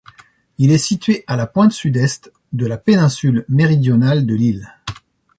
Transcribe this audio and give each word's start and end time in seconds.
Il 0.57 0.71
est 0.71 0.79
situé 0.79 1.23
à 1.27 1.35
la 1.35 1.45
pointe 1.45 1.73
sud-est 1.73 2.33
de 2.53 2.65
la 2.65 2.77
péninsule 2.79 3.45
méridionale 3.49 4.25
de 4.25 4.33
l'île. 4.33 4.73